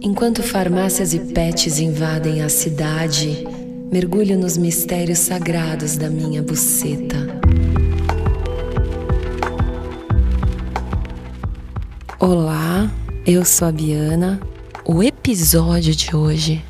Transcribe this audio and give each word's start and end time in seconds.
Enquanto 0.00 0.42
farmácias 0.42 1.14
e 1.14 1.20
pets 1.20 1.78
invadem 1.78 2.42
a 2.42 2.48
cidade, 2.48 3.46
mergulho 3.90 4.36
nos 4.36 4.56
mistérios 4.56 5.20
sagrados 5.20 5.96
da 5.96 6.10
minha 6.10 6.42
buceta. 6.42 7.16
Olá, 12.18 12.90
eu 13.24 13.44
sou 13.44 13.68
a 13.68 13.72
Biana. 13.72 14.40
O 14.84 15.02
episódio 15.02 15.94
de 15.94 16.14
hoje 16.14 16.64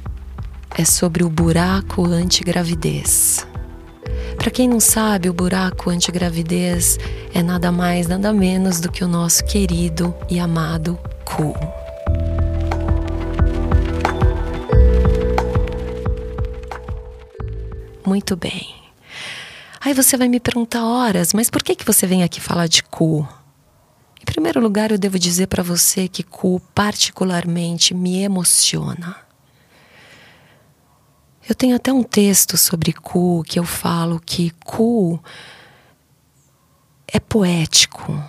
é 0.77 0.85
sobre 0.85 1.25
o 1.25 1.31
buraco 1.31 2.05
antigravidez. 2.05 3.47
Para 4.37 4.51
quem 4.51 4.69
não 4.69 4.79
sabe, 4.79 5.29
o 5.31 5.33
buraco 5.33 5.89
antigravidez 5.89 6.99
é 7.33 7.43
nada 7.43 7.73
mais, 7.73 8.07
nada 8.07 8.33
menos 8.33 8.81
do 8.81 8.93
que 8.93 9.03
o 9.03 9.09
nosso 9.09 9.45
querido 9.45 10.15
e 10.31 10.39
amado 10.39 10.99
cu. 11.25 11.55
Muito 18.07 18.37
bem. 18.37 18.75
Aí 19.81 19.95
você 19.95 20.17
vai 20.17 20.29
me 20.29 20.41
perguntar 20.41 20.85
horas, 20.85 21.33
mas 21.33 21.51
por 21.51 21.63
que 21.63 21.75
que 21.75 21.85
você 21.85 22.07
vem 22.07 22.23
aqui 22.23 22.41
falar 22.41 22.67
de 22.67 22.83
cu? 22.83 23.27
Em 24.21 24.25
primeiro 24.25 24.61
lugar, 24.61 24.91
eu 24.91 24.99
devo 24.99 25.19
dizer 25.19 25.47
para 25.47 25.63
você 25.63 26.09
que 26.09 26.23
cu 26.23 26.61
particularmente 26.75 27.95
me 27.95 28.21
emociona. 28.21 29.17
Eu 31.47 31.55
tenho 31.55 31.77
até 31.77 31.93
um 31.93 32.03
texto 32.03 32.57
sobre 32.57 32.93
cu 32.93 33.43
que 33.47 33.59
eu 33.59 33.65
falo 33.65 34.19
que 34.19 34.51
cu 34.65 35.23
é 37.07 37.21
poético. 37.21 38.23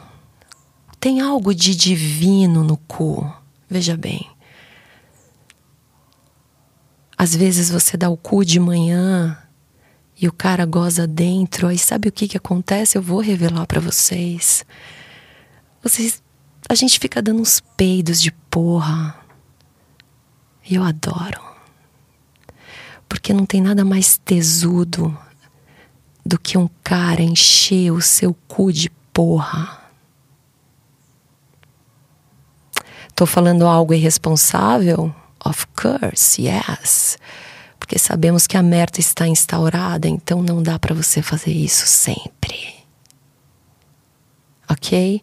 Tem 0.99 1.21
algo 1.21 1.55
de 1.55 1.73
divino 1.73 2.63
no 2.63 2.75
cu. 2.75 3.25
Veja 3.69 3.95
bem. 3.95 4.29
Às 7.17 7.33
vezes 7.33 7.69
você 7.69 7.95
dá 7.95 8.09
o 8.09 8.17
cu 8.17 8.43
de 8.43 8.59
manhã 8.59 9.37
e 10.19 10.27
o 10.27 10.33
cara 10.33 10.65
goza 10.65 11.05
dentro, 11.05 11.67
aí 11.67 11.77
sabe 11.77 12.07
o 12.07 12.11
que 12.11 12.27
que 12.27 12.37
acontece? 12.37 12.97
Eu 12.97 13.01
vou 13.01 13.19
revelar 13.19 13.67
para 13.67 13.81
vocês. 13.81 14.65
Vocês, 15.83 16.23
a 16.69 16.73
gente 16.73 16.99
fica 16.99 17.21
dando 17.21 17.41
uns 17.41 17.59
peidos 17.75 18.21
de 18.21 18.31
porra. 18.31 19.15
E 20.67 20.75
eu 20.75 20.83
adoro. 20.83 21.41
Porque 23.09 23.33
não 23.33 23.45
tem 23.45 23.61
nada 23.61 23.83
mais 23.83 24.17
tesudo 24.17 25.15
do 26.25 26.39
que 26.39 26.57
um 26.57 26.69
cara 26.81 27.21
encher 27.21 27.91
o 27.91 28.01
seu 28.01 28.33
cu 28.47 28.71
de 28.71 28.89
porra. 29.11 29.81
Tô 33.13 33.25
falando 33.25 33.67
algo 33.67 33.93
irresponsável? 33.93 35.13
Of 35.45 35.67
course, 35.75 36.41
yes 36.41 37.17
porque 37.85 37.99
sabemos 37.99 38.47
que 38.47 38.57
a 38.57 38.63
merda 38.63 38.99
está 38.99 39.27
instaurada, 39.27 40.07
então 40.07 40.41
não 40.41 40.63
dá 40.63 40.79
para 40.79 40.95
você 40.95 41.21
fazer 41.21 41.51
isso 41.51 41.85
sempre. 41.85 42.73
Ok? 44.67 45.21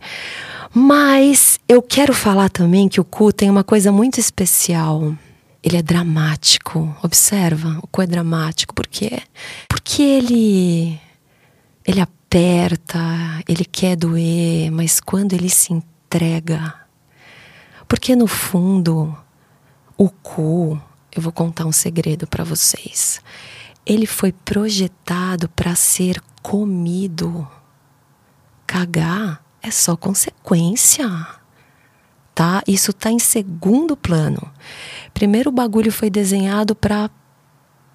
Mas 0.73 1.59
eu 1.69 1.83
quero 1.83 2.15
falar 2.15 2.49
também 2.49 2.89
que 2.89 3.01
o 3.01 3.05
cu 3.05 3.33
tem 3.33 3.51
uma 3.51 3.65
coisa 3.65 3.91
muito 3.91 4.21
especial. 4.21 5.13
Ele 5.61 5.77
é 5.77 5.83
dramático. 5.83 6.97
Observa, 7.03 7.81
o 7.83 7.87
cu 7.89 8.03
é 8.03 8.07
dramático. 8.07 8.73
Por 8.73 8.87
quê? 8.87 9.23
Porque 9.69 10.01
ele 10.01 11.01
ele 11.85 12.01
aperta, 12.01 13.01
ele 13.49 13.65
quer 13.65 13.97
doer, 13.97 14.71
mas 14.71 15.01
quando 15.01 15.33
ele 15.33 15.51
se 15.51 15.73
entrega, 15.73 16.73
porque 17.89 18.15
no 18.15 18.29
fundo 18.29 19.17
o 19.99 20.09
cu 20.09 20.81
eu 21.15 21.21
vou 21.21 21.33
contar 21.33 21.67
um 21.67 21.73
segredo 21.73 22.27
para 22.27 22.43
vocês. 22.43 23.21
Ele 23.85 24.07
foi 24.07 24.33
projetado 24.33 25.49
para 25.49 25.75
ser 25.75 26.21
comido. 26.43 27.47
Cagar 28.67 29.45
é 29.61 29.71
só 29.71 29.97
consequência. 29.97 31.07
Tá? 32.35 32.63
Isso 32.67 32.93
tá 32.93 33.11
em 33.11 33.19
segundo 33.19 33.97
plano. 33.97 34.51
Primeiro 35.13 35.51
o 35.51 35.53
bagulho 35.53 35.93
foi 35.93 36.09
desenhado 36.09 36.75
para 36.75 37.11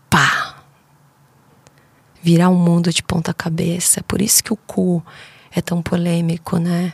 pá. 0.09 0.63
Virar 2.21 2.49
um 2.49 2.55
mundo 2.55 2.93
de 2.93 3.01
ponta 3.01 3.33
cabeça. 3.33 4.03
Por 4.03 4.21
isso 4.21 4.43
que 4.43 4.53
o 4.53 4.57
cu 4.57 5.03
é 5.51 5.61
tão 5.61 5.81
polêmico, 5.81 6.57
né? 6.57 6.93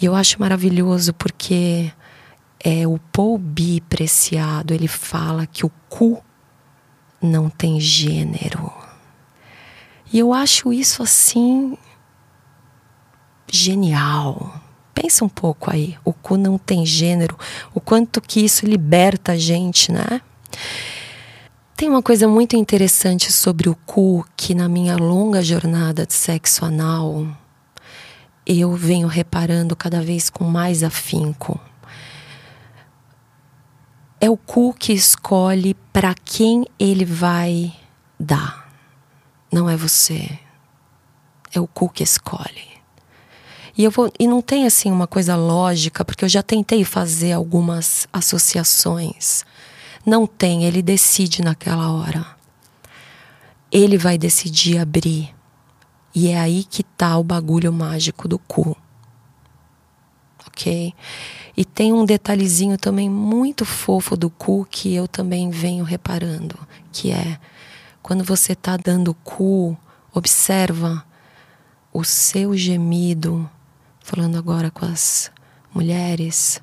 E 0.00 0.06
eu 0.06 0.14
acho 0.14 0.40
maravilhoso 0.40 1.12
porque 1.12 1.92
é 2.62 2.86
o 2.86 2.98
Paul 3.12 3.38
B. 3.38 3.82
Preciado, 3.88 4.74
ele 4.74 4.88
fala 4.88 5.46
que 5.46 5.64
o 5.64 5.70
cu 5.88 6.22
não 7.20 7.48
tem 7.48 7.80
gênero. 7.80 8.72
E 10.12 10.18
eu 10.18 10.32
acho 10.32 10.72
isso 10.72 11.02
assim 11.02 11.76
genial. 13.50 14.60
Pensa 14.94 15.24
um 15.24 15.28
pouco 15.28 15.70
aí, 15.70 15.96
o 16.04 16.12
cu 16.12 16.36
não 16.36 16.58
tem 16.58 16.84
gênero, 16.84 17.38
o 17.72 17.80
quanto 17.80 18.20
que 18.20 18.40
isso 18.40 18.66
liberta 18.66 19.32
a 19.32 19.36
gente, 19.36 19.92
né? 19.92 20.20
Tem 21.76 21.88
uma 21.88 22.02
coisa 22.02 22.26
muito 22.26 22.56
interessante 22.56 23.30
sobre 23.30 23.68
o 23.68 23.76
cu 23.86 24.26
que 24.36 24.54
na 24.54 24.68
minha 24.68 24.96
longa 24.96 25.40
jornada 25.40 26.04
de 26.04 26.14
sexo 26.14 26.64
anal 26.64 27.24
eu 28.44 28.72
venho 28.74 29.06
reparando 29.06 29.76
cada 29.76 30.00
vez 30.00 30.28
com 30.28 30.42
mais 30.42 30.82
afinco 30.82 31.60
é 34.20 34.28
o 34.28 34.36
cu 34.36 34.74
que 34.74 34.92
escolhe 34.92 35.74
para 35.92 36.14
quem 36.14 36.66
ele 36.78 37.04
vai 37.04 37.72
dar. 38.18 38.68
Não 39.50 39.70
é 39.70 39.76
você. 39.76 40.38
É 41.52 41.60
o 41.60 41.66
cu 41.66 41.88
que 41.88 42.02
escolhe. 42.02 42.68
E 43.76 43.84
eu 43.84 43.92
vou 43.92 44.12
e 44.18 44.26
não 44.26 44.42
tem 44.42 44.66
assim 44.66 44.90
uma 44.90 45.06
coisa 45.06 45.36
lógica, 45.36 46.04
porque 46.04 46.24
eu 46.24 46.28
já 46.28 46.42
tentei 46.42 46.84
fazer 46.84 47.32
algumas 47.32 48.08
associações. 48.12 49.44
Não 50.04 50.26
tem, 50.26 50.64
ele 50.64 50.82
decide 50.82 51.42
naquela 51.42 51.92
hora. 51.92 52.26
Ele 53.70 53.96
vai 53.96 54.18
decidir 54.18 54.78
abrir. 54.78 55.32
E 56.12 56.28
é 56.28 56.40
aí 56.40 56.64
que 56.64 56.82
tá 56.82 57.16
o 57.16 57.22
bagulho 57.22 57.72
mágico 57.72 58.26
do 58.26 58.38
cu. 58.38 58.76
OK? 60.58 60.92
E 61.56 61.64
tem 61.64 61.92
um 61.92 62.04
detalhezinho 62.04 62.76
também 62.76 63.08
muito 63.08 63.64
fofo 63.64 64.16
do 64.16 64.28
cu 64.28 64.66
que 64.68 64.92
eu 64.92 65.06
também 65.06 65.50
venho 65.50 65.84
reparando, 65.84 66.58
que 66.90 67.12
é 67.12 67.38
quando 68.02 68.24
você 68.24 68.54
está 68.54 68.76
dando 68.76 69.14
cu, 69.14 69.78
observa 70.12 71.04
o 71.92 72.02
seu 72.02 72.56
gemido, 72.56 73.48
falando 74.00 74.36
agora 74.36 74.70
com 74.70 74.84
as 74.84 75.30
mulheres, 75.72 76.60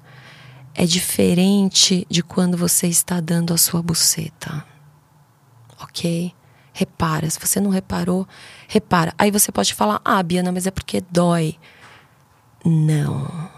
é 0.73 0.85
diferente 0.85 2.05
de 2.09 2.22
quando 2.22 2.57
você 2.57 2.88
está 2.88 3.22
dando 3.22 3.53
a 3.53 3.57
sua 3.57 3.81
buceta. 3.81 4.66
Ok? 5.81 6.34
Repara. 6.73 7.29
Se 7.29 7.39
você 7.39 7.61
não 7.61 7.69
reparou, 7.69 8.28
repara. 8.67 9.13
Aí 9.17 9.31
você 9.31 9.51
pode 9.53 9.73
falar, 9.73 10.01
ah, 10.03 10.22
Biana, 10.22 10.51
mas 10.51 10.67
é 10.67 10.72
porque 10.72 11.01
dói. 11.09 11.55
Não 12.66 13.54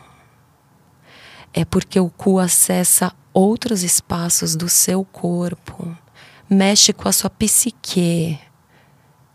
é 1.58 1.66
porque 1.66 2.00
o 2.00 2.08
cu 2.08 2.38
acessa 2.38 3.12
outros 3.34 3.82
espaços 3.82 4.56
do 4.56 4.70
seu 4.70 5.04
corpo, 5.04 5.98
mexe 6.48 6.94
com 6.94 7.10
a 7.10 7.12
sua 7.12 7.32
psique, 7.32 8.40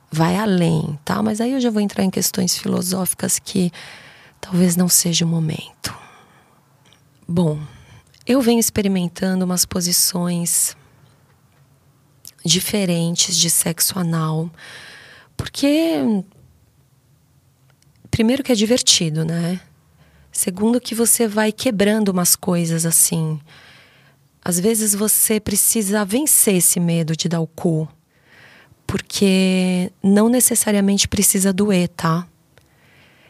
vai 0.09 0.37
além, 0.37 0.97
tá? 1.05 1.21
Mas 1.21 1.41
aí 1.41 1.50
eu 1.50 1.61
já 1.61 1.69
vou 1.69 1.82
entrar 1.82 2.05
em 2.05 2.11
questões 2.11 2.56
filosóficas 2.56 3.41
que 3.41 3.72
talvez 4.41 4.77
não 4.77 4.88
seja 4.88 5.25
o 5.25 5.28
momento. 5.28 5.93
Bom, 7.27 7.59
eu 8.25 8.41
venho 8.41 8.61
experimentando 8.61 9.44
umas 9.44 9.65
posições 9.65 10.76
diferentes 12.44 13.37
de 13.37 13.50
sexo 13.50 13.99
anal, 13.99 14.49
porque 15.37 15.97
primeiro 18.12 18.44
que 18.44 18.52
é 18.52 18.55
divertido, 18.55 19.25
né? 19.25 19.61
Segundo, 20.32 20.81
que 20.81 20.94
você 20.94 21.29
vai 21.29 21.52
quebrando 21.52 22.08
umas 22.08 22.34
coisas 22.34 22.87
assim. 22.87 23.38
Às 24.43 24.58
vezes 24.58 24.94
você 24.94 25.38
precisa 25.38 26.06
vencer 26.06 26.56
esse 26.56 26.81
medo 26.81 27.14
de 27.14 27.29
dar 27.29 27.40
o 27.40 27.46
cu. 27.46 27.87
Porque 28.87 29.93
não 30.02 30.31
necessariamente 30.31 31.06
precisa 31.06 31.52
doer, 31.52 31.88
tá? 31.88 32.26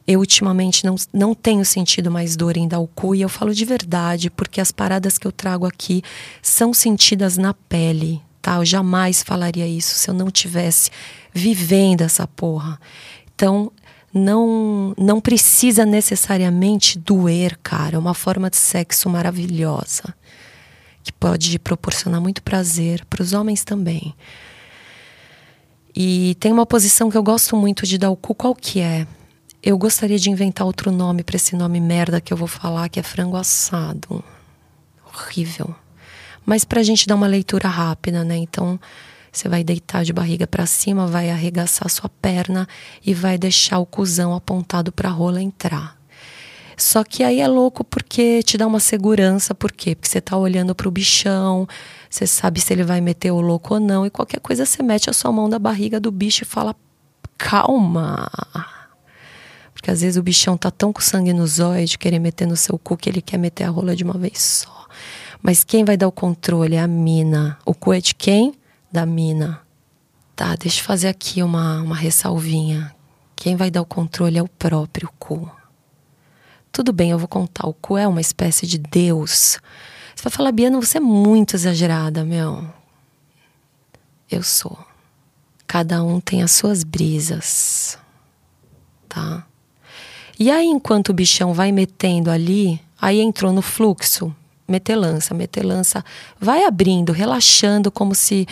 Eu 0.07 0.21
ultimamente 0.21 0.85
não, 0.85 0.95
não 1.13 1.35
tenho 1.35 1.65
sentido 1.65 2.11
mais 2.11 2.37
dor 2.37 2.57
em 2.57 2.67
dar 2.69 2.79
o 2.79 2.89
cu 2.89 3.15
e 3.15 3.23
eu 3.23 3.29
falo 3.29 3.55
de 3.55 3.65
verdade, 3.65 4.31
porque 4.31 4.61
as 4.61 4.73
paradas 4.73 5.19
que 5.19 5.27
eu 5.27 5.33
trago 5.33 5.67
aqui 5.67 6.03
são 6.41 6.73
sentidas 6.73 7.37
na 7.37 7.53
pele, 7.55 8.21
tá? 8.41 8.57
Eu 8.57 8.65
jamais 8.65 9.23
falaria 9.23 9.67
isso 9.67 9.95
se 9.95 10.09
eu 10.09 10.15
não 10.15 10.31
tivesse 10.31 10.91
vivendo 11.33 12.03
essa 12.03 12.27
porra. 12.27 12.81
Então, 13.35 13.73
não 14.13 14.95
não 14.99 15.21
precisa 15.21 15.87
necessariamente 15.87 16.99
doer, 16.99 17.59
cara. 17.63 17.97
É 17.97 17.99
uma 17.99 18.15
forma 18.15 18.51
de 18.51 18.57
sexo 18.57 19.09
maravilhosa 19.09 20.15
que 21.03 21.13
pode 21.13 21.59
proporcionar 21.59 22.21
muito 22.21 22.43
prazer 22.43 23.05
para 23.07 23.23
os 23.23 23.33
homens 23.33 23.65
também. 23.65 24.15
E 25.95 26.37
tem 26.41 26.53
uma 26.53 26.65
posição 26.65 27.11
que 27.11 27.17
eu 27.17 27.23
gosto 27.23 27.57
muito 27.57 27.87
de 27.87 27.99
dar 27.99 28.11
o 28.11 28.17
cu, 28.17 28.35
qual 28.35 28.55
que 28.55 28.81
é? 28.81 29.07
Eu 29.63 29.77
gostaria 29.77 30.19
de 30.19 30.31
inventar 30.31 30.67
outro 30.67 30.91
nome 30.91 31.23
para 31.23 31.37
esse 31.37 31.55
nome 31.55 31.81
merda 31.81 32.21
que 32.21 32.33
eu 32.33 32.37
vou 32.37 32.49
falar, 32.49 32.89
que 32.89 32.99
é 32.99 33.03
frango 33.03 33.37
assado. 33.37 34.25
Horrível. 35.07 35.75
Mas 36.45 36.65
pra 36.65 36.83
gente 36.83 37.07
dar 37.07 37.15
uma 37.15 37.27
leitura 37.27 37.69
rápida, 37.69 38.25
né? 38.25 38.37
Então, 38.37 38.81
você 39.33 39.49
vai 39.49 39.65
deitar 39.65 40.05
de 40.05 40.13
barriga 40.13 40.47
para 40.47 40.67
cima, 40.67 41.07
vai 41.07 41.31
arregaçar 41.31 41.89
sua 41.89 42.09
perna 42.09 42.69
e 43.05 43.15
vai 43.15 43.39
deixar 43.39 43.79
o 43.79 43.87
cuzão 43.87 44.35
apontado 44.35 44.93
para 44.93 45.09
a 45.09 45.13
rola 45.13 45.41
entrar. 45.41 45.97
Só 46.77 47.03
que 47.03 47.23
aí 47.23 47.41
é 47.41 47.49
louco 47.49 47.83
porque 47.83 48.43
te 48.43 48.59
dá 48.59 48.67
uma 48.67 48.81
segurança, 48.81 49.55
por 49.55 49.73
quê? 49.73 49.95
Porque 49.95 50.09
você 50.09 50.21
tá 50.21 50.37
olhando 50.37 50.75
pro 50.75 50.91
bichão, 50.91 51.67
você 52.11 52.27
sabe 52.27 52.61
se 52.61 52.73
ele 52.73 52.85
vai 52.85 53.01
meter 53.01 53.31
o 53.31 53.41
louco 53.41 53.75
ou 53.75 53.81
não, 53.81 54.05
e 54.05 54.11
qualquer 54.11 54.41
coisa 54.41 54.67
você 54.67 54.83
mete 54.83 55.09
a 55.09 55.13
sua 55.13 55.33
mão 55.33 55.49
na 55.49 55.59
barriga 55.59 55.99
do 55.99 56.11
bicho 56.11 56.45
e 56.45 56.47
fala: 56.47 56.75
calma. 57.39 58.31
Porque 59.73 59.91
às 59.91 60.01
vezes 60.01 60.17
o 60.17 60.23
bichão 60.23 60.57
tá 60.57 60.71
tão 60.71 60.93
com 60.93 61.01
sangue 61.01 61.33
no 61.33 61.47
zóio 61.47 61.87
de 61.87 61.99
querer 61.99 62.19
meter 62.19 62.47
no 62.47 62.57
seu 62.57 62.79
cu 62.79 62.97
que 62.97 63.09
ele 63.09 63.23
quer 63.23 63.39
meter 63.39 63.65
a 63.65 63.71
rola 63.71 63.97
de 63.97 64.05
uma 64.05 64.19
vez 64.19 64.41
só. 64.41 64.87
Mas 65.43 65.65
quem 65.65 65.85
vai 65.85 65.97
dar 65.97 66.07
o 66.07 66.13
controle 66.13 66.77
é 66.77 66.81
a 66.81 66.87
mina. 66.87 67.59
O 67.65 67.75
cu 67.75 67.93
é 67.93 68.01
de 68.01 68.15
quem? 68.15 68.55
Da 68.93 69.07
mina. 69.07 69.61
Tá, 70.37 70.55
deixa 70.55 70.81
eu 70.81 70.85
fazer 70.85 71.09
aqui 71.09 71.43
uma, 71.43 71.81
uma 71.83 71.97
ressalvinha. 71.97 72.95
Quem 73.35 73.57
vai 73.57 73.71
dar 73.71 73.83
o 73.83 73.87
controle 73.87 74.39
é 74.39 74.43
o 74.43 74.49
próprio 74.49 75.11
cu. 75.19 75.51
Tudo 76.71 76.93
bem, 76.93 77.11
eu 77.11 77.19
vou 77.19 77.29
contar. 77.29 77.67
O 77.67 77.75
cu 77.75 77.99
é 77.99 78.07
uma 78.07 78.21
espécie 78.21 78.67
de 78.67 78.79
Deus. 78.79 79.59
Você 80.15 80.23
vai 80.23 80.33
falar, 80.33 80.53
Biana, 80.53 80.81
você 80.81 80.99
é 80.99 81.01
muito 81.01 81.57
exagerada, 81.57 82.25
meu. 82.25 82.65
Eu 84.31 84.43
sou. 84.43 84.79
Cada 85.67 86.03
um 86.03 86.21
tem 86.21 86.43
as 86.43 86.53
suas 86.53 86.85
brisas. 86.85 87.99
Tá? 89.09 89.47
E 90.39 90.51
aí, 90.51 90.67
enquanto 90.67 91.11
o 91.11 91.15
bichão 91.15 91.53
vai 91.53 91.73
metendo 91.73 92.31
ali, 92.31 92.81
aí 93.01 93.21
entrou 93.21 93.53
no 93.53 93.63
fluxo, 93.63 94.35
metelança, 94.67 95.35
metelança, 95.35 96.05
vai 96.41 96.65
abrindo, 96.65 97.13
relaxando, 97.13 97.91
como 97.91 98.15
se. 98.15 98.47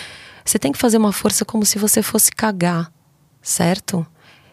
Você 0.44 0.58
tem 0.58 0.72
que 0.72 0.78
fazer 0.78 0.98
uma 0.98 1.12
força 1.12 1.44
como 1.44 1.64
se 1.64 1.78
você 1.78 2.02
fosse 2.02 2.30
cagar, 2.30 2.92
certo? 3.42 4.06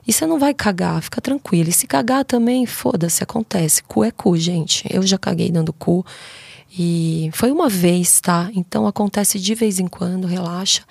E 0.08 0.14
você 0.14 0.26
não 0.26 0.40
vai 0.40 0.54
cagar, 0.54 1.02
fica 1.02 1.20
tranquilo. 1.20 1.70
E 1.70 1.74
se 1.74 1.86
cagar 1.86 2.24
também, 2.24 2.66
foda-se, 2.66 3.22
acontece. 3.22 3.84
Cu 3.84 4.04
é 4.04 4.12
cu, 4.12 4.38
gente. 4.38 4.86
Eu 4.90 5.04
já 5.04 5.18
caguei 5.18 5.52
dando 5.52 5.74
cu. 5.74 6.06
E 6.80 7.30
foi 7.34 7.52
uma 7.52 7.68
vez, 7.68 8.22
tá? 8.22 8.50
Então 8.56 8.88
acontece 8.88 9.40
de 9.40 9.54
vez 9.54 9.80
em 9.80 9.88
quando, 9.88 10.26
relaxa. 10.26 10.84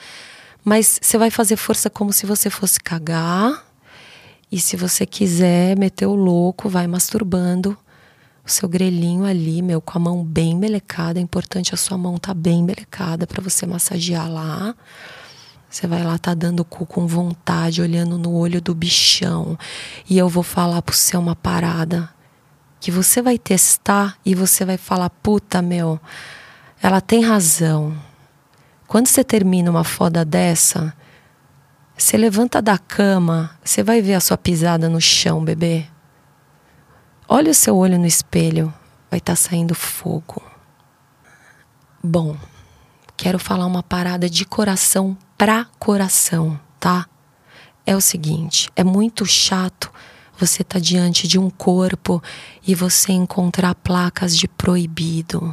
Mas 0.63 0.99
você 1.01 1.17
vai 1.17 1.31
fazer 1.31 1.57
força 1.57 1.89
como 1.89 2.13
se 2.13 2.27
você 2.27 2.51
fosse 2.51 2.79
cagar 2.81 3.65
e 4.51 4.61
se 4.61 4.77
você 4.77 5.07
quiser 5.07 5.79
meter 5.79 6.07
o 6.07 6.15
louco, 6.15 6.69
vai 6.69 6.87
masturbando 6.87 7.77
o 8.47 8.51
seu 8.51 8.69
grelhinho 8.69 9.25
ali, 9.25 9.61
meu, 9.61 9.81
com 9.81 9.99
a 9.99 10.01
mão 10.01 10.25
bem 10.25 10.55
melecada. 10.57 11.19
É 11.19 11.23
importante 11.23 11.75
a 11.75 11.77
sua 11.77 11.99
mão 11.99 12.17
tá 12.17 12.33
bem 12.33 12.63
melecada 12.63 13.27
para 13.27 13.43
você 13.43 13.67
massagear 13.67 14.31
lá. 14.31 14.73
Você 15.69 15.89
vai 15.89 16.05
lá, 16.05 16.17
tá 16.17 16.33
dando 16.33 16.65
cu 16.65 16.87
com 16.87 17.09
vontade, 17.09 17.83
olhando 17.83 18.17
no 18.17 18.33
olho 18.33 18.61
do 18.61 18.73
bichão. 18.73 19.59
E 20.09 20.17
eu 20.17 20.29
vou 20.29 20.45
falar 20.45 20.81
pro 20.81 20.95
você 20.95 21.17
uma 21.17 21.35
parada 21.35 22.09
que 22.79 22.93
você 22.93 23.21
vai 23.21 23.37
testar 23.37 24.17
e 24.25 24.33
você 24.33 24.65
vai 24.65 24.77
falar: 24.77 25.11
puta, 25.11 25.61
meu, 25.61 26.01
ela 26.81 27.01
tem 27.01 27.25
razão. 27.25 28.01
Quando 28.87 29.09
você 29.09 29.25
termina 29.25 29.69
uma 29.69 29.83
foda 29.83 30.25
dessa, 30.25 30.95
você 31.99 32.17
levanta 32.17 32.63
da 32.63 32.79
cama, 32.79 33.51
você 33.65 33.83
vai 33.83 34.01
ver 34.01 34.15
a 34.15 34.21
sua 34.21 34.39
pisada 34.39 34.89
no 34.89 35.01
chão, 35.01 35.45
bebê. 35.45 35.87
Olha 37.29 37.51
o 37.51 37.55
seu 37.55 37.77
olho 37.77 37.99
no 37.99 38.07
espelho, 38.07 38.73
vai 39.11 39.19
estar 39.19 39.33
tá 39.33 39.37
saindo 39.37 39.75
fogo. 39.75 40.41
Bom, 42.03 42.37
quero 43.17 43.37
falar 43.37 43.67
uma 43.67 43.83
parada 43.83 44.31
de 44.31 44.45
coração 44.45 45.19
pra 45.37 45.67
coração, 45.77 46.59
tá? 46.79 47.09
É 47.85 47.97
o 47.97 48.01
seguinte, 48.01 48.71
é 48.77 48.85
muito 48.85 49.27
chato 49.27 49.91
você 50.39 50.63
estar 50.63 50.79
tá 50.79 50.81
diante 50.81 51.27
de 51.27 51.37
um 51.37 51.51
corpo 51.51 52.23
e 52.65 52.77
você 52.77 53.11
encontrar 53.11 53.75
placas 53.75 54.37
de 54.37 54.47
proibido, 54.47 55.53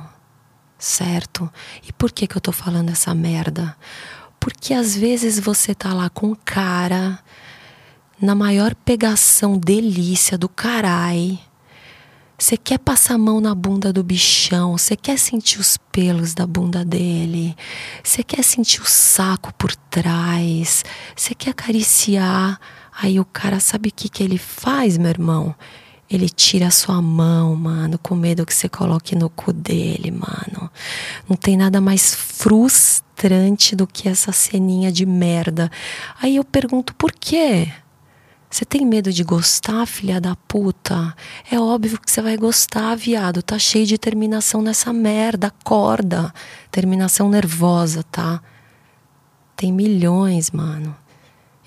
certo? 0.78 1.52
E 1.88 1.92
por 1.92 2.12
que 2.12 2.28
que 2.28 2.38
eu 2.38 2.42
tô 2.42 2.52
falando 2.52 2.92
essa 2.92 3.16
merda? 3.16 3.76
Porque 4.40 4.76
às 4.76 4.96
vezes 4.96 5.40
você 5.40 5.74
tá 5.74 5.92
lá 5.92 6.08
com 6.08 6.36
cara 6.36 7.18
na 8.22 8.36
maior 8.36 8.76
pegação 8.76 9.58
delícia 9.58 10.38
do 10.38 10.48
carai. 10.48 11.40
Você 12.38 12.58
quer 12.58 12.80
passar 12.80 13.14
a 13.14 13.18
mão 13.18 13.40
na 13.40 13.54
bunda 13.54 13.94
do 13.94 14.04
bichão, 14.04 14.78
você 14.78 14.96
quer 14.96 15.18
sentir 15.18 15.60
os 15.60 15.78
pelos 15.92 16.34
da 16.34 16.48
bunda 16.48 16.84
dele, 16.84 17.56
você 18.04 18.24
quer 18.24 18.44
sentir 18.44 18.82
o 18.82 18.86
saco 18.86 19.54
por 19.54 19.76
trás, 19.76 20.84
você 21.16 21.36
quer 21.36 21.52
acariciar. 21.52 22.60
Aí 23.02 23.20
o 23.20 23.26
cara 23.26 23.60
sabe 23.60 23.90
o 23.90 23.94
que, 23.94 24.10
que 24.10 24.24
ele 24.24 24.38
faz, 24.38 24.98
meu 24.98 25.10
irmão? 25.10 25.56
Ele 26.10 26.28
tira 26.30 26.68
a 26.68 26.72
sua 26.72 27.02
mão, 27.02 27.56
mano, 27.56 27.98
com 27.98 28.16
medo 28.16 28.46
que 28.46 28.54
você 28.54 28.68
coloque 28.68 29.16
no 29.16 29.30
cu 29.30 29.54
dele, 29.54 30.12
mano. 30.12 30.70
Não 31.28 31.36
tem 31.36 31.56
nada 31.56 31.80
mais 31.80 32.14
frustrante 32.14 33.76
do 33.76 33.88
que 33.88 34.10
essa 34.10 34.32
ceninha 34.32 34.92
de 34.92 35.06
merda. 35.06 35.72
Aí 36.22 36.36
eu 36.36 36.44
pergunto 36.44 36.94
por 36.96 37.12
quê? 37.12 37.72
Você 38.54 38.66
tem 38.66 38.86
medo 38.86 39.12
de 39.12 39.24
gostar, 39.24 39.84
filha 39.88 40.22
da 40.22 40.36
puta? 40.36 41.16
É 41.50 41.60
óbvio 41.60 42.00
que 42.00 42.12
você 42.12 42.22
vai 42.22 42.38
gostar, 42.38 42.94
viado. 42.94 43.42
Tá 43.42 43.58
cheio 43.58 43.84
de 43.84 43.98
terminação 43.98 44.62
nessa 44.62 44.94
merda. 44.94 45.48
Acorda. 45.48 46.32
Terminação 46.70 47.28
nervosa, 47.30 48.04
tá? 48.04 48.40
Tem 49.56 49.74
milhões, 49.74 50.52
mano. 50.52 50.96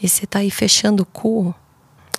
E 0.01 0.09
você 0.09 0.27
tá 0.27 0.39
aí 0.39 0.49
fechando 0.49 1.03
o 1.03 1.07
cu. 1.07 1.53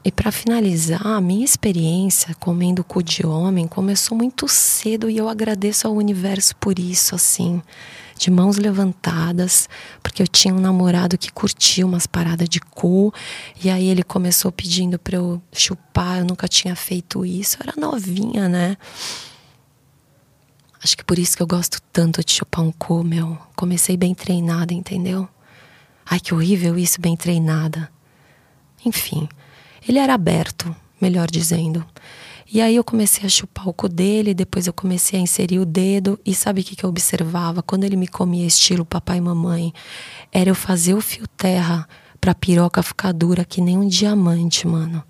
E 0.03 0.11
para 0.11 0.33
finalizar, 0.33 1.07
a 1.07 1.21
minha 1.21 1.45
experiência 1.45 2.35
comendo 2.35 2.83
cu 2.83 3.01
de 3.01 3.25
homem 3.25 3.69
começou 3.69 4.17
muito 4.17 4.49
cedo 4.49 5.09
e 5.09 5.15
eu 5.15 5.29
agradeço 5.29 5.87
ao 5.87 5.93
universo 5.93 6.53
por 6.57 6.77
isso, 6.77 7.15
assim, 7.15 7.61
de 8.17 8.31
mãos 8.31 8.57
levantadas, 8.57 9.69
porque 10.01 10.21
eu 10.21 10.27
tinha 10.27 10.53
um 10.53 10.59
namorado 10.59 11.17
que 11.17 11.31
curtia 11.31 11.85
umas 11.85 12.07
paradas 12.07 12.49
de 12.49 12.59
cu, 12.59 13.13
e 13.63 13.69
aí 13.69 13.87
ele 13.87 14.03
começou 14.03 14.51
pedindo 14.51 14.97
para 14.97 15.17
eu 15.17 15.41
chupar, 15.53 16.19
eu 16.19 16.25
nunca 16.25 16.47
tinha 16.47 16.75
feito 16.75 17.25
isso, 17.25 17.57
eu 17.57 17.69
era 17.69 17.79
novinha, 17.79 18.49
né? 18.49 18.77
Acho 20.83 20.95
que 20.95 21.03
por 21.03 21.17
isso 21.17 21.35
que 21.35 21.43
eu 21.43 21.47
gosto 21.47 21.81
tanto 21.91 22.23
de 22.23 22.31
chupar 22.31 22.63
um 22.63 22.71
cu, 22.71 23.03
meu. 23.03 23.37
Comecei 23.55 23.97
bem 23.97 24.13
treinada, 24.13 24.73
entendeu? 24.73 25.27
Ai, 26.05 26.19
que 26.19 26.33
horrível 26.33 26.77
isso, 26.77 27.01
bem 27.01 27.17
treinada. 27.17 27.89
Enfim, 28.85 29.27
ele 29.87 29.99
era 29.99 30.13
aberto, 30.13 30.73
melhor 31.01 31.29
dizendo. 31.29 31.85
E 32.49 32.61
aí 32.61 32.77
eu 32.77 32.83
comecei 32.83 33.25
a 33.25 33.29
chupar 33.29 33.67
o 33.67 33.73
cu 33.73 33.89
dele, 33.89 34.33
depois 34.33 34.67
eu 34.67 34.73
comecei 34.73 35.19
a 35.19 35.21
inserir 35.21 35.59
o 35.59 35.65
dedo 35.65 36.17
e 36.25 36.33
sabe 36.33 36.61
o 36.61 36.63
que, 36.63 36.77
que 36.77 36.83
eu 36.85 36.89
observava? 36.89 37.61
Quando 37.61 37.83
ele 37.83 37.97
me 37.97 38.07
comia 38.07 38.47
estilo 38.47 38.85
papai 38.85 39.17
e 39.17 39.21
mamãe, 39.21 39.73
era 40.31 40.49
eu 40.49 40.55
fazer 40.55 40.93
o 40.93 41.01
fio 41.01 41.27
terra 41.27 41.87
pra 42.21 42.33
piroca 42.33 42.81
ficar 42.81 43.11
dura 43.11 43.43
que 43.43 43.59
nem 43.59 43.77
um 43.77 43.87
diamante, 43.87 44.65
mano. 44.65 45.03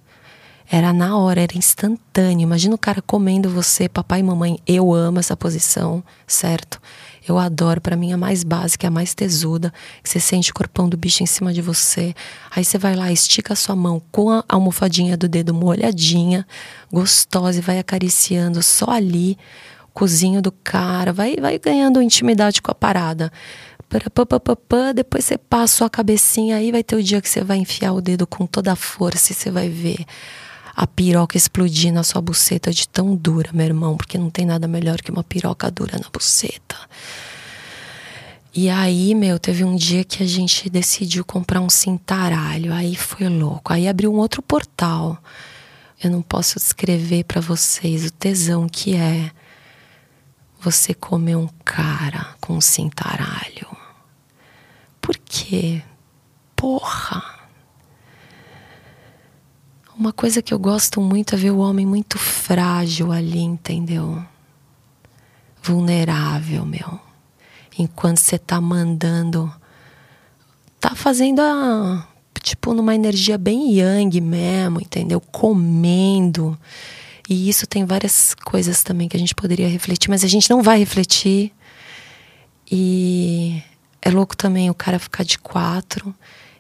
Era 0.70 0.92
na 0.92 1.16
hora, 1.16 1.40
era 1.42 1.58
instantâneo. 1.58 2.44
Imagina 2.44 2.76
o 2.76 2.78
cara 2.78 3.02
comendo 3.02 3.50
você, 3.50 3.88
papai 3.88 4.20
e 4.20 4.24
mamãe. 4.24 4.60
Eu 4.68 4.94
amo 4.94 5.20
essa 5.20 5.38
posição, 5.38 6.04
certo? 6.26 6.82
Eu 7.28 7.38
adoro, 7.38 7.82
para 7.82 7.96
mim 7.96 8.14
a 8.14 8.18
mais 8.18 8.44
básica, 8.44 8.88
a 8.88 8.92
mais 8.92 9.14
tesuda, 9.14 9.74
que 10.02 10.10
você 10.10 10.20
sente 10.20 10.52
o 10.52 10.54
corpão 10.54 10.88
do 10.88 10.96
bicho 10.96 11.24
em 11.24 11.26
cima 11.26 11.54
de 11.54 11.62
você. 11.62 12.16
Aí 12.56 12.64
você 12.64 12.78
vai 12.78 12.96
lá, 12.96 13.12
estica 13.12 13.54
a 13.54 13.56
sua 13.56 13.76
mão 13.76 14.02
com 14.12 14.30
a 14.30 14.44
almofadinha 14.48 15.18
do 15.18 15.28
dedo 15.28 15.54
molhadinha, 15.54 16.48
gostosa 16.92 17.60
e 17.60 17.62
vai 17.62 17.80
acariciando 17.80 18.64
só 18.64 18.92
ali, 18.92 19.38
o 19.84 19.92
cozinho 19.94 20.42
do 20.42 20.52
cara, 20.52 21.12
vai 21.12 21.36
vai 21.36 21.60
ganhando 21.60 22.02
intimidade 22.02 22.62
com 22.62 22.72
a 22.72 22.76
parada. 22.76 23.32
Depois 24.94 25.24
você 25.24 25.38
passa 25.38 25.86
a 25.86 25.90
cabecinha 25.90 26.58
aí, 26.58 26.72
vai 26.72 26.84
ter 26.84 26.96
o 26.96 27.04
dia 27.04 27.22
que 27.22 27.30
você 27.30 27.42
vai 27.44 27.58
enfiar 27.58 27.94
o 27.94 28.02
dedo 28.02 28.28
com 28.28 28.46
toda 28.46 28.74
a 28.74 28.76
força 28.76 29.32
e 29.32 29.36
você 29.36 29.50
vai 29.50 29.70
ver 29.70 30.06
a 30.78 30.86
piroca 30.86 31.36
explodir 31.36 31.92
na 31.92 32.04
sua 32.04 32.22
buceta 32.22 32.72
de 32.72 32.88
tão 32.88 33.16
dura, 33.16 33.50
meu 33.52 33.66
irmão, 33.66 33.98
porque 33.98 34.16
não 34.16 34.30
tem 34.30 34.46
nada 34.46 34.68
melhor 34.68 35.02
que 35.02 35.10
uma 35.10 35.24
piroca 35.24 35.72
dura 35.72 35.98
na 35.98 36.08
buceta. 36.08 36.78
E 38.54 38.70
aí, 38.70 39.16
meu, 39.16 39.40
teve 39.40 39.64
um 39.64 39.76
dia 39.76 40.04
que 40.04 40.22
a 40.22 40.28
gente 40.28 40.70
decidiu 40.70 41.26
comprar 41.26 41.62
um 41.62 41.70
cintaralho, 41.70 42.72
aí 42.72 42.96
foi 42.96 43.28
louco. 43.28 43.74
Aí 43.74 43.88
abriu 43.88 44.14
um 44.14 44.18
outro 44.18 44.40
portal. 44.44 45.18
Eu 46.04 46.12
não 46.12 46.22
posso 46.22 46.60
descrever 46.60 47.24
para 47.24 47.42
vocês 47.42 48.06
o 48.06 48.12
tesão 48.12 48.70
que 48.70 48.96
é 48.96 49.32
você 50.60 50.94
comer 50.94 51.38
um 51.38 51.50
cara 51.66 52.36
com 52.40 52.54
um 52.54 52.62
cintaralho? 52.62 53.76
Por 55.02 55.18
quê? 55.18 55.82
Porra! 56.56 57.37
Uma 59.98 60.14
coisa 60.14 60.42
que 60.42 60.54
eu 60.54 60.60
gosto 60.60 61.02
muito 61.02 61.34
é 61.34 61.38
ver 61.38 61.52
o 61.52 61.58
homem 61.58 61.86
muito 61.86 62.20
frágil 62.20 63.12
ali, 63.12 63.40
entendeu? 63.40 64.24
Vulnerável, 65.64 66.66
meu. 66.66 67.00
Enquanto 67.78 68.20
você 68.20 68.38
tá 68.38 68.62
mandando. 68.62 69.52
Tá 70.80 70.94
fazendo 70.96 71.40
a. 71.40 72.08
Tipo, 72.42 72.74
numa 72.74 72.96
energia 72.96 73.38
bem 73.38 73.74
yang 73.74 74.22
mesmo, 74.22 74.80
entendeu? 74.80 75.20
Comendo 75.20 76.58
e 77.30 77.50
isso 77.50 77.68
tem 77.68 77.84
várias 77.84 78.34
coisas 78.34 78.84
também 78.84 79.10
que 79.10 79.18
a 79.18 79.20
gente 79.20 79.36
poderia 79.36 79.68
refletir, 79.68 80.10
mas 80.10 80.24
a 80.24 80.28
gente 80.28 80.50
não 80.50 80.64
vai 80.64 80.80
refletir. 80.80 81.52
E 82.72 83.62
é 84.02 84.10
louco 84.10 84.36
também 84.36 84.70
o 84.70 84.74
cara 84.74 84.98
ficar 84.98 85.26
de 85.26 85.38
quatro 85.38 86.16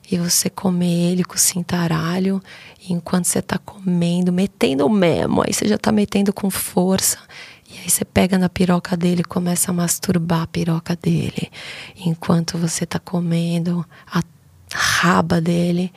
e 0.09 0.17
você 0.17 0.49
comer 0.49 1.11
ele 1.11 1.23
com 1.23 1.37
cintaralho, 1.37 2.41
e 2.81 2.93
enquanto 2.93 3.25
você 3.25 3.41
tá 3.41 3.57
comendo, 3.57 4.31
metendo 4.31 4.85
o 4.85 4.89
memo, 4.89 5.43
aí 5.45 5.53
você 5.53 5.67
já 5.67 5.77
tá 5.77 5.91
metendo 5.91 6.31
com 6.31 6.49
força. 6.49 7.17
E 7.69 7.77
aí 7.79 7.89
você 7.89 8.05
pega 8.05 8.37
na 8.37 8.47
piroca 8.47 8.95
dele 8.95 9.21
e 9.21 9.25
começa 9.25 9.71
a 9.71 9.73
masturbar 9.73 10.43
a 10.43 10.47
piroca 10.47 10.95
dele. 10.95 11.51
Enquanto 11.97 12.57
você 12.57 12.85
tá 12.85 12.97
comendo 12.97 13.85
a 14.09 14.23
raba 14.73 15.41
dele. 15.41 15.91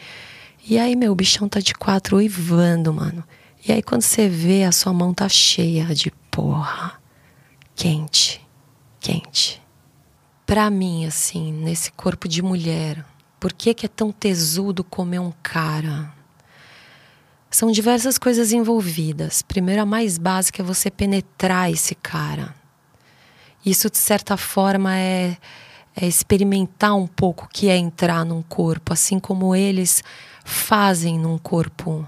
E 0.68 0.78
aí, 0.78 0.96
meu, 0.96 1.12
o 1.12 1.14
bichão 1.14 1.48
tá 1.48 1.60
de 1.60 1.74
quatro 1.74 2.16
uivando, 2.16 2.92
mano. 2.92 3.22
E 3.66 3.72
aí 3.72 3.82
quando 3.82 4.02
você 4.02 4.28
vê, 4.28 4.64
a 4.64 4.72
sua 4.72 4.92
mão 4.92 5.14
tá 5.14 5.28
cheia 5.28 5.86
de 5.94 6.10
porra. 6.30 6.94
Quente, 7.74 8.44
quente. 8.98 9.62
Pra 10.44 10.68
mim, 10.70 11.06
assim, 11.06 11.52
nesse 11.52 11.92
corpo 11.92 12.26
de 12.26 12.42
mulher, 12.42 13.04
por 13.40 13.54
que, 13.54 13.72
que 13.72 13.86
é 13.86 13.88
tão 13.88 14.12
tesudo 14.12 14.84
comer 14.84 15.18
um 15.18 15.32
cara? 15.42 16.12
São 17.50 17.72
diversas 17.72 18.18
coisas 18.18 18.52
envolvidas. 18.52 19.40
Primeiro, 19.40 19.82
a 19.82 19.86
mais 19.86 20.18
básica 20.18 20.62
é 20.62 20.64
você 20.64 20.90
penetrar 20.90 21.70
esse 21.70 21.94
cara. 21.94 22.54
Isso, 23.64 23.90
de 23.90 23.96
certa 23.98 24.36
forma, 24.36 24.94
é, 24.96 25.38
é 25.96 26.06
experimentar 26.06 26.94
um 26.94 27.06
pouco 27.06 27.46
o 27.46 27.48
que 27.48 27.68
é 27.68 27.76
entrar 27.76 28.24
num 28.24 28.42
corpo, 28.42 28.92
assim 28.92 29.18
como 29.18 29.56
eles 29.56 30.04
fazem 30.44 31.18
num 31.18 31.38
corpo 31.38 32.06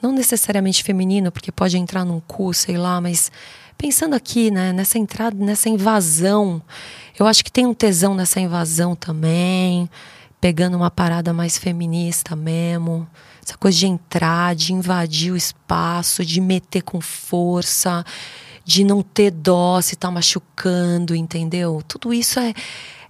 não 0.00 0.12
necessariamente 0.12 0.82
feminino, 0.82 1.30
porque 1.32 1.52
pode 1.52 1.76
entrar 1.76 2.04
num 2.04 2.20
cu, 2.20 2.52
sei 2.54 2.76
lá, 2.76 3.00
mas 3.00 3.30
pensando 3.76 4.14
aqui, 4.14 4.50
né, 4.50 4.72
nessa 4.72 4.98
entrada, 4.98 5.36
nessa 5.36 5.68
invasão, 5.68 6.62
eu 7.18 7.26
acho 7.26 7.44
que 7.44 7.52
tem 7.52 7.66
um 7.66 7.74
tesão 7.74 8.14
nessa 8.14 8.40
invasão 8.40 8.94
também, 8.94 9.88
pegando 10.40 10.76
uma 10.76 10.90
parada 10.90 11.32
mais 11.32 11.58
feminista 11.58 12.34
mesmo, 12.36 13.08
essa 13.44 13.56
coisa 13.56 13.78
de 13.78 13.86
entrar, 13.86 14.54
de 14.54 14.72
invadir 14.72 15.32
o 15.32 15.36
espaço, 15.36 16.24
de 16.24 16.40
meter 16.40 16.82
com 16.82 17.00
força, 17.00 18.04
de 18.64 18.84
não 18.84 19.02
ter 19.02 19.30
dó 19.30 19.80
se 19.80 19.96
tá 19.96 20.10
machucando, 20.10 21.14
entendeu? 21.14 21.82
Tudo 21.88 22.12
isso 22.12 22.38
é, 22.38 22.52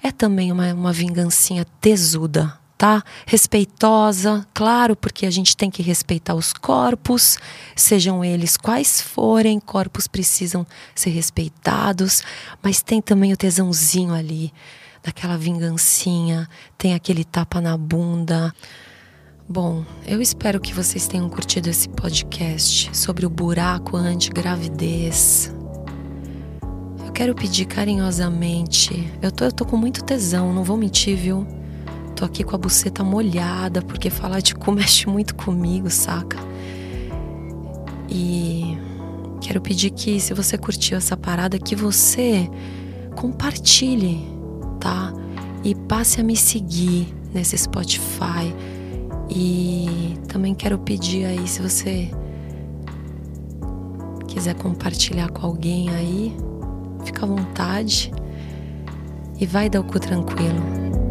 é 0.03 0.13
também 0.13 0.53
uma, 0.53 0.73
uma 0.73 0.93
vingancinha 0.93 1.67
tesuda, 1.81 2.58
tá? 2.79 3.03
Respeitosa, 3.27 4.47
claro, 4.55 4.95
porque 4.95 5.27
a 5.27 5.31
gente 5.31 5.57
tem 5.57 5.69
que 5.69 5.83
respeitar 5.83 6.37
os 6.37 6.53
corpos, 6.53 7.37
sejam 7.75 8.25
eles 8.25 8.57
quais 8.57 9.03
forem, 9.03 9.59
corpos 9.59 10.07
precisam 10.07 10.65
ser 10.95 11.11
respeitados, 11.11 12.23
mas 12.63 12.81
tem 12.81 13.03
também 13.03 13.33
o 13.33 13.37
tesãozinho 13.37 14.15
ali, 14.15 14.53
daquela 15.03 15.37
vingancinha, 15.37 16.49
tem 16.79 16.95
aquele 16.95 17.25
tapa 17.25 17.61
na 17.61 17.77
bunda. 17.77 18.55
Bom, 19.49 19.85
eu 20.07 20.23
espero 20.23 20.61
que 20.61 20.73
vocês 20.73 21.09
tenham 21.09 21.29
curtido 21.29 21.69
esse 21.69 21.89
podcast 21.89 22.97
sobre 22.97 23.27
o 23.27 23.31
buraco 23.31 23.97
anti-gravidez. 23.97 25.53
Eu 27.05 27.11
quero 27.13 27.35
pedir 27.35 27.65
carinhosamente, 27.65 29.11
eu 29.21 29.33
tô, 29.33 29.47
eu 29.47 29.53
tô 29.53 29.65
com 29.65 29.77
muito 29.77 30.05
tesão, 30.05 30.53
não 30.53 30.63
vou 30.63 30.77
mentir, 30.77 31.17
viu? 31.17 31.58
Tô 32.19 32.25
aqui 32.25 32.43
com 32.43 32.57
a 32.57 32.59
buceta 32.59 33.05
molhada, 33.05 33.81
porque 33.81 34.11
falar 34.11 34.41
de 34.41 34.53
cu 34.53 34.73
mexe 34.75 35.09
muito 35.09 35.37
comigo, 35.37 35.89
saca? 35.89 36.37
E 38.09 38.77
quero 39.41 39.61
pedir 39.61 39.91
que, 39.91 40.19
se 40.19 40.35
você 40.35 40.59
curtiu 40.59 40.99
essa 40.99 41.17
parada, 41.17 41.61
que 41.61 41.77
você 41.77 42.51
compartilhe, 43.15 44.27
tá? 44.81 45.13
E 45.63 45.77
passe 45.77 46.21
a 46.21 46.25
me 46.25 46.35
seguir 46.35 47.15
nesse 47.33 47.57
Spotify. 47.57 48.53
E 49.31 50.19
também 50.27 50.57
quero 50.57 50.77
pedir 50.77 51.25
aí, 51.25 51.47
se 51.47 51.63
você 51.63 52.11
quiser 54.27 54.57
compartilhar 54.57 55.31
com 55.31 55.47
alguém 55.47 55.89
aí, 55.91 56.37
fica 57.05 57.25
à 57.25 57.29
vontade 57.29 58.11
e 59.39 59.47
vai 59.47 59.71
dar 59.71 59.83
o 59.83 59.85
cu 59.85 60.01
tranquilo. 60.01 61.08